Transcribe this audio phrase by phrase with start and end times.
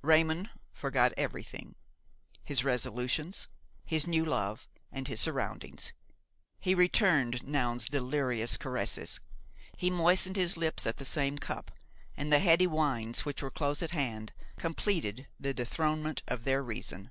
[0.00, 3.48] Raymon forgot everything–his resolutions,
[3.84, 5.92] his new love and his surroundings.
[6.60, 9.18] He returned Noun's delirious caresses.
[9.76, 11.72] He moistened his lips at the same cup,
[12.16, 17.10] and the heady wines which were close at hand completed the dethronement of their reason.